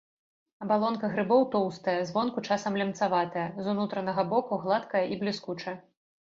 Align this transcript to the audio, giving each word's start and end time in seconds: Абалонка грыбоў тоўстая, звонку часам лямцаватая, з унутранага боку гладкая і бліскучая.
Абалонка 0.63 1.09
грыбоў 1.15 1.45
тоўстая, 1.55 1.95
звонку 2.11 2.45
часам 2.49 2.81
лямцаватая, 2.83 3.47
з 3.63 3.73
унутранага 3.77 4.27
боку 4.35 4.61
гладкая 4.67 5.07
і 5.15 5.23
бліскучая. 5.25 5.79